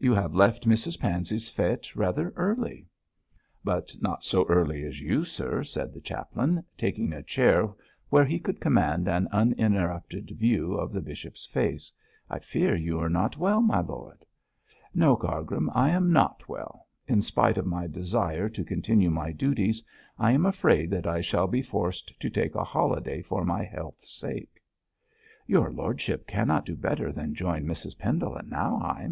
You 0.00 0.14
have 0.14 0.34
left 0.34 0.66
Mrs 0.68 0.98
Pansey's 0.98 1.48
fête 1.48 1.94
rather 1.94 2.32
early.' 2.34 2.88
'But 3.62 3.94
not 4.00 4.24
so 4.24 4.44
early 4.48 4.82
as 4.84 5.00
you, 5.00 5.22
sir,' 5.22 5.62
said 5.62 5.94
the 5.94 6.00
chaplain, 6.00 6.64
taking 6.76 7.12
a 7.12 7.22
chair 7.22 7.70
where 8.08 8.24
he 8.24 8.40
could 8.40 8.58
command 8.60 9.06
an 9.06 9.28
uninterrupted 9.30 10.30
view 10.30 10.74
of 10.74 10.92
the 10.92 11.00
bishop's 11.00 11.46
face. 11.46 11.92
'I 12.28 12.40
fear 12.40 12.74
you 12.74 12.98
are 12.98 13.08
not 13.08 13.36
well, 13.36 13.60
my 13.62 13.80
lord.' 13.80 14.26
'No, 14.92 15.14
Cargrim, 15.14 15.70
I 15.72 15.90
am 15.90 16.12
not 16.12 16.48
well. 16.48 16.88
In 17.06 17.22
spite 17.22 17.56
of 17.56 17.64
my 17.64 17.86
desire 17.86 18.48
to 18.48 18.64
continue 18.64 19.08
my 19.08 19.30
duties, 19.30 19.84
I 20.18 20.32
am 20.32 20.46
afraid 20.46 20.90
that 20.90 21.06
I 21.06 21.20
shall 21.20 21.46
be 21.46 21.62
forced 21.62 22.18
to 22.18 22.28
take 22.28 22.56
a 22.56 22.64
holiday 22.64 23.22
for 23.22 23.44
my 23.44 23.62
health's 23.62 24.10
sake.' 24.10 24.60
'Your 25.46 25.70
lordship 25.70 26.26
cannot 26.26 26.66
do 26.66 26.74
better 26.74 27.12
than 27.12 27.36
join 27.36 27.66
Mrs 27.66 27.96
Pendle 27.96 28.36
at 28.36 28.48
Nauheim.' 28.48 29.08